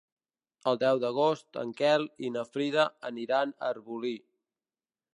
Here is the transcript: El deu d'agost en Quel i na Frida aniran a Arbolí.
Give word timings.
El 0.71 0.79
deu 0.83 1.01
d'agost 1.03 1.59
en 1.65 1.75
Quel 1.83 2.07
i 2.29 2.33
na 2.39 2.47
Frida 2.55 2.89
aniran 3.13 3.57
a 3.61 3.71
Arbolí. 3.75 4.17